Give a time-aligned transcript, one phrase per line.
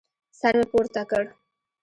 [0.39, 1.23] سر مې پورته کړ.